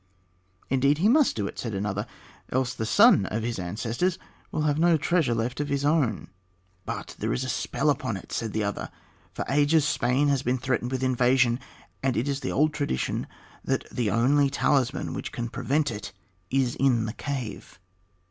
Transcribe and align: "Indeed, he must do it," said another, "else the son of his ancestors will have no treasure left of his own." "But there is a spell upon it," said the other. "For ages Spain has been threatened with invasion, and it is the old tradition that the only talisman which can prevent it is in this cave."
"Indeed, 0.71 0.97
he 0.97 1.07
must 1.07 1.35
do 1.35 1.45
it," 1.45 1.59
said 1.59 1.75
another, 1.75 2.07
"else 2.51 2.73
the 2.73 2.87
son 2.87 3.27
of 3.27 3.43
his 3.43 3.59
ancestors 3.59 4.17
will 4.51 4.63
have 4.63 4.79
no 4.79 4.97
treasure 4.97 5.35
left 5.35 5.59
of 5.59 5.67
his 5.69 5.85
own." 5.85 6.29
"But 6.87 7.15
there 7.19 7.31
is 7.33 7.43
a 7.43 7.49
spell 7.49 7.91
upon 7.91 8.17
it," 8.17 8.31
said 8.31 8.51
the 8.51 8.63
other. 8.63 8.89
"For 9.31 9.45
ages 9.47 9.85
Spain 9.87 10.27
has 10.29 10.41
been 10.41 10.57
threatened 10.57 10.89
with 10.89 11.03
invasion, 11.03 11.59
and 12.01 12.17
it 12.17 12.27
is 12.27 12.39
the 12.39 12.51
old 12.51 12.73
tradition 12.73 13.27
that 13.63 13.85
the 13.91 14.09
only 14.09 14.49
talisman 14.49 15.13
which 15.13 15.31
can 15.31 15.49
prevent 15.49 15.91
it 15.91 16.13
is 16.49 16.73
in 16.77 17.05
this 17.05 17.13
cave." 17.19 17.79